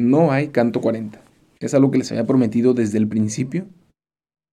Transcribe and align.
no 0.00 0.32
hay 0.32 0.48
canto 0.48 0.80
40. 0.80 1.20
Es 1.60 1.74
algo 1.74 1.90
que 1.90 1.98
les 1.98 2.10
había 2.10 2.26
prometido 2.26 2.74
desde 2.74 2.98
el 2.98 3.06
principio, 3.06 3.66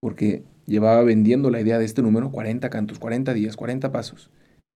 porque 0.00 0.42
llevaba 0.66 1.02
vendiendo 1.02 1.50
la 1.50 1.60
idea 1.60 1.78
de 1.78 1.84
este 1.84 2.02
número 2.02 2.30
40 2.30 2.68
cantos, 2.68 2.98
40 2.98 3.32
días, 3.32 3.56
40 3.56 3.92
pasos. 3.92 4.30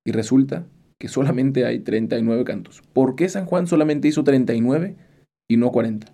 Y 0.05 0.13
resulta 0.13 0.67
que 0.99 1.09
solamente 1.09 1.67
hay 1.67 1.81
39 1.81 2.45
cantos. 2.45 2.83
¿Por 2.93 3.17
qué 3.17 3.29
San 3.29 3.47
Juan 3.47 3.67
solamente 3.67 4.09
hizo 4.09 4.23
39 4.23 4.97
y 5.49 5.57
no 5.57 5.73
40? 5.73 6.13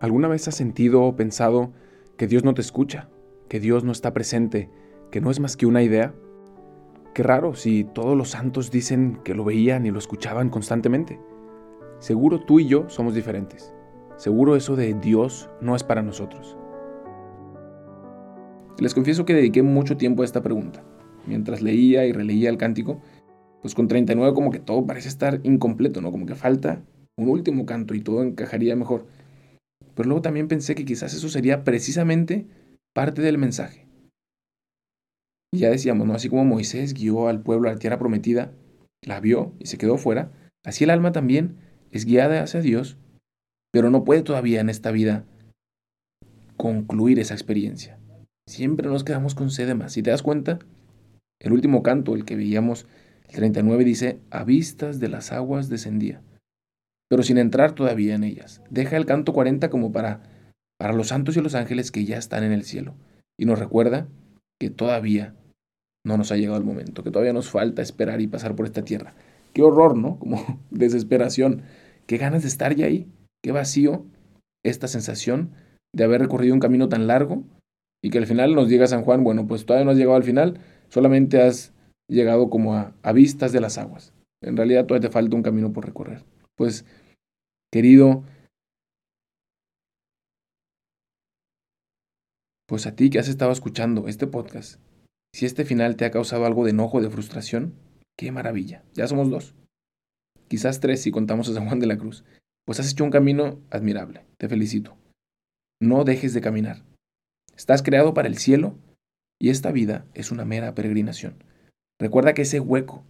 ¿Alguna 0.00 0.28
vez 0.28 0.48
has 0.48 0.56
sentido 0.56 1.02
o 1.02 1.14
pensado 1.14 1.72
que 2.16 2.26
Dios 2.26 2.44
no 2.44 2.54
te 2.54 2.60
escucha, 2.60 3.08
que 3.48 3.60
Dios 3.60 3.84
no 3.84 3.92
está 3.92 4.12
presente, 4.12 4.68
que 5.10 5.20
no 5.20 5.30
es 5.30 5.38
más 5.38 5.56
que 5.56 5.66
una 5.66 5.82
idea? 5.82 6.14
Qué 7.14 7.22
raro 7.22 7.54
si 7.54 7.84
todos 7.84 8.16
los 8.16 8.30
santos 8.30 8.70
dicen 8.70 9.18
que 9.22 9.34
lo 9.34 9.44
veían 9.44 9.84
y 9.84 9.90
lo 9.90 9.98
escuchaban 9.98 10.48
constantemente. 10.48 11.20
Seguro 11.98 12.40
tú 12.40 12.58
y 12.58 12.66
yo 12.66 12.88
somos 12.88 13.14
diferentes. 13.14 13.74
Seguro 14.16 14.56
eso 14.56 14.76
de 14.76 14.94
Dios 14.94 15.50
no 15.60 15.76
es 15.76 15.84
para 15.84 16.00
nosotros. 16.02 16.56
Les 18.78 18.94
confieso 18.94 19.26
que 19.26 19.34
dediqué 19.34 19.62
mucho 19.62 19.98
tiempo 19.98 20.22
a 20.22 20.24
esta 20.24 20.42
pregunta. 20.42 20.82
Mientras 21.26 21.60
leía 21.60 22.06
y 22.06 22.12
releía 22.12 22.48
el 22.48 22.56
cántico, 22.56 23.02
pues 23.60 23.74
con 23.74 23.88
39 23.88 24.34
como 24.34 24.50
que 24.50 24.58
todo 24.58 24.86
parece 24.86 25.08
estar 25.08 25.40
incompleto, 25.42 26.00
¿no? 26.00 26.10
Como 26.12 26.24
que 26.24 26.34
falta 26.34 26.82
un 27.16 27.28
último 27.28 27.66
canto 27.66 27.94
y 27.94 28.00
todo 28.00 28.22
encajaría 28.22 28.74
mejor. 28.74 29.06
Pero 29.94 30.08
luego 30.08 30.22
también 30.22 30.48
pensé 30.48 30.74
que 30.74 30.86
quizás 30.86 31.12
eso 31.12 31.28
sería 31.28 31.62
precisamente 31.62 32.46
parte 32.94 33.20
del 33.20 33.36
mensaje. 33.36 33.86
Y 35.54 35.58
ya 35.58 35.70
decíamos, 35.70 36.06
¿no? 36.06 36.14
Así 36.14 36.28
como 36.28 36.44
Moisés 36.44 36.94
guió 36.94 37.28
al 37.28 37.42
pueblo 37.42 37.68
a 37.68 37.72
la 37.72 37.78
tierra 37.78 37.98
prometida, 37.98 38.52
la 39.04 39.20
vio 39.20 39.52
y 39.58 39.66
se 39.66 39.78
quedó 39.78 39.98
fuera, 39.98 40.32
así 40.64 40.84
el 40.84 40.90
alma 40.90 41.12
también 41.12 41.56
es 41.90 42.06
guiada 42.06 42.42
hacia 42.42 42.60
Dios, 42.60 42.96
pero 43.70 43.90
no 43.90 44.04
puede 44.04 44.22
todavía 44.22 44.60
en 44.60 44.70
esta 44.70 44.90
vida 44.90 45.24
concluir 46.56 47.18
esa 47.18 47.34
experiencia. 47.34 47.98
Siempre 48.48 48.88
nos 48.88 49.04
quedamos 49.04 49.34
con 49.34 49.50
sed 49.50 49.66
de 49.66 49.74
más. 49.74 49.92
Si 49.92 50.02
te 50.02 50.10
das 50.10 50.22
cuenta, 50.22 50.58
el 51.40 51.52
último 51.52 51.82
canto, 51.82 52.14
el 52.14 52.24
que 52.24 52.36
veíamos, 52.36 52.86
el 53.28 53.34
39, 53.34 53.84
dice, 53.84 54.20
a 54.30 54.44
vistas 54.44 55.00
de 55.00 55.08
las 55.08 55.32
aguas 55.32 55.68
descendía, 55.68 56.22
pero 57.08 57.22
sin 57.22 57.38
entrar 57.38 57.72
todavía 57.74 58.14
en 58.14 58.24
ellas. 58.24 58.62
Deja 58.70 58.96
el 58.96 59.06
canto 59.06 59.32
40 59.32 59.70
como 59.70 59.92
para, 59.92 60.22
para 60.78 60.92
los 60.92 61.08
santos 61.08 61.36
y 61.36 61.40
los 61.40 61.54
ángeles 61.54 61.90
que 61.90 62.04
ya 62.04 62.16
están 62.16 62.44
en 62.44 62.52
el 62.52 62.64
cielo. 62.64 62.94
Y 63.38 63.44
nos 63.44 63.58
recuerda 63.58 64.06
que 64.60 64.70
todavía 64.70 65.34
no 66.04 66.16
nos 66.16 66.32
ha 66.32 66.36
llegado 66.36 66.58
el 66.58 66.64
momento, 66.64 67.02
que 67.02 67.10
todavía 67.10 67.32
nos 67.32 67.50
falta 67.50 67.82
esperar 67.82 68.20
y 68.20 68.26
pasar 68.26 68.56
por 68.56 68.66
esta 68.66 68.84
tierra. 68.84 69.14
Qué 69.52 69.62
horror, 69.62 69.96
¿no? 69.96 70.18
Como 70.18 70.60
desesperación. 70.70 71.62
Qué 72.06 72.18
ganas 72.18 72.42
de 72.42 72.48
estar 72.48 72.74
ya 72.74 72.86
ahí. 72.86 73.06
Qué 73.42 73.52
vacío 73.52 74.04
esta 74.64 74.88
sensación 74.88 75.50
de 75.94 76.04
haber 76.04 76.20
recorrido 76.20 76.54
un 76.54 76.60
camino 76.60 76.88
tan 76.88 77.06
largo 77.06 77.44
y 78.02 78.10
que 78.10 78.18
al 78.18 78.26
final 78.26 78.54
nos 78.54 78.68
llega 78.68 78.86
San 78.86 79.02
Juan, 79.02 79.24
bueno, 79.24 79.46
pues 79.46 79.66
todavía 79.66 79.84
no 79.84 79.90
has 79.92 79.96
llegado 79.96 80.16
al 80.16 80.24
final, 80.24 80.58
solamente 80.88 81.40
has 81.40 81.72
llegado 82.08 82.50
como 82.50 82.74
a, 82.74 82.94
a 83.02 83.12
vistas 83.12 83.52
de 83.52 83.60
las 83.60 83.78
aguas. 83.78 84.12
En 84.42 84.56
realidad 84.56 84.86
todavía 84.86 85.08
te 85.08 85.12
falta 85.12 85.36
un 85.36 85.42
camino 85.42 85.72
por 85.72 85.86
recorrer. 85.86 86.24
Pues, 86.56 86.84
querido, 87.72 88.24
pues 92.66 92.86
a 92.86 92.96
ti 92.96 93.10
que 93.10 93.18
has 93.18 93.28
estado 93.28 93.52
escuchando 93.52 94.08
este 94.08 94.26
podcast, 94.26 94.80
si 95.34 95.46
este 95.46 95.64
final 95.64 95.96
te 95.96 96.04
ha 96.04 96.10
causado 96.10 96.44
algo 96.46 96.64
de 96.64 96.70
enojo, 96.70 97.00
de 97.00 97.10
frustración, 97.10 97.74
qué 98.16 98.32
maravilla. 98.32 98.84
Ya 98.94 99.08
somos 99.08 99.30
dos. 99.30 99.54
Quizás 100.48 100.80
tres 100.80 101.02
si 101.02 101.10
contamos 101.10 101.48
a 101.48 101.54
San 101.54 101.66
Juan 101.66 101.80
de 101.80 101.86
la 101.86 101.96
Cruz. 101.96 102.24
Pues 102.66 102.78
has 102.78 102.90
hecho 102.90 103.04
un 103.04 103.10
camino 103.10 103.60
admirable. 103.70 104.24
Te 104.36 104.48
felicito. 104.48 104.96
No 105.80 106.04
dejes 106.04 106.34
de 106.34 106.40
caminar. 106.40 106.84
Estás 107.56 107.82
creado 107.82 108.14
para 108.14 108.28
el 108.28 108.36
cielo 108.36 108.78
y 109.40 109.50
esta 109.50 109.72
vida 109.72 110.06
es 110.14 110.30
una 110.30 110.44
mera 110.44 110.74
peregrinación. 110.74 111.42
Recuerda 111.98 112.34
que 112.34 112.42
ese 112.42 112.60
hueco 112.60 113.04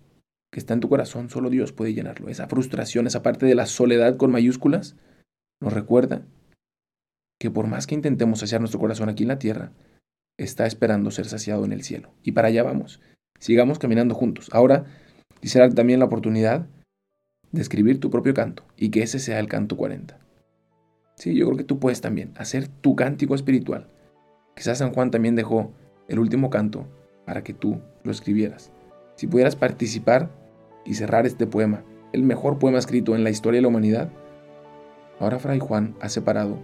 que 0.52 0.60
está 0.60 0.74
en 0.74 0.80
tu 0.80 0.88
corazón 0.88 1.30
solo 1.30 1.50
Dios 1.50 1.72
puede 1.72 1.94
llenarlo. 1.94 2.28
Esa 2.28 2.46
frustración, 2.46 3.06
esa 3.06 3.22
parte 3.22 3.46
de 3.46 3.54
la 3.54 3.66
soledad 3.66 4.16
con 4.16 4.30
mayúsculas, 4.30 4.96
nos 5.60 5.72
recuerda 5.72 6.26
que 7.40 7.50
por 7.50 7.66
más 7.66 7.86
que 7.86 7.94
intentemos 7.94 8.40
saciar 8.40 8.60
nuestro 8.60 8.78
corazón 8.78 9.08
aquí 9.08 9.24
en 9.24 9.28
la 9.28 9.38
tierra, 9.38 9.72
está 10.44 10.66
esperando 10.66 11.10
ser 11.10 11.26
saciado 11.26 11.64
en 11.64 11.72
el 11.72 11.82
cielo. 11.82 12.12
Y 12.22 12.32
para 12.32 12.48
allá 12.48 12.62
vamos. 12.62 13.00
Sigamos 13.38 13.78
caminando 13.78 14.14
juntos. 14.14 14.48
Ahora, 14.52 14.84
quisiera 15.40 15.68
también 15.70 15.98
la 15.98 16.06
oportunidad 16.06 16.66
de 17.50 17.60
escribir 17.60 18.00
tu 18.00 18.10
propio 18.10 18.34
canto 18.34 18.64
y 18.76 18.90
que 18.90 19.02
ese 19.02 19.18
sea 19.18 19.38
el 19.38 19.48
canto 19.48 19.76
40. 19.76 20.18
Sí, 21.16 21.34
yo 21.34 21.46
creo 21.46 21.58
que 21.58 21.64
tú 21.64 21.78
puedes 21.78 22.00
también 22.00 22.32
hacer 22.36 22.68
tu 22.68 22.96
cántico 22.96 23.34
espiritual. 23.34 23.88
Quizás 24.56 24.78
San 24.78 24.92
Juan 24.92 25.10
también 25.10 25.36
dejó 25.36 25.72
el 26.08 26.18
último 26.18 26.50
canto 26.50 26.86
para 27.26 27.44
que 27.44 27.52
tú 27.52 27.80
lo 28.02 28.10
escribieras. 28.10 28.72
Si 29.16 29.26
pudieras 29.26 29.56
participar 29.56 30.30
y 30.84 30.94
cerrar 30.94 31.26
este 31.26 31.46
poema, 31.46 31.84
el 32.12 32.22
mejor 32.22 32.58
poema 32.58 32.78
escrito 32.78 33.14
en 33.14 33.24
la 33.24 33.30
historia 33.30 33.58
de 33.58 33.62
la 33.62 33.68
humanidad, 33.68 34.10
ahora 35.20 35.38
Fray 35.38 35.58
Juan 35.58 35.94
ha 36.00 36.08
separado 36.08 36.58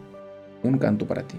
un 0.62 0.78
canto 0.78 1.06
para 1.06 1.26
ti. 1.26 1.38